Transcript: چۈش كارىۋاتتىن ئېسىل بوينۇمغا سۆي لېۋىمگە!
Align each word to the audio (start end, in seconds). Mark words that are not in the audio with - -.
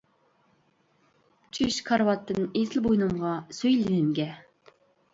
چۈش 1.59 1.77
كارىۋاتتىن 1.91 2.49
ئېسىل 2.49 2.85
بوينۇمغا 2.89 3.39
سۆي 3.63 3.81
لېۋىمگە! 3.87 4.31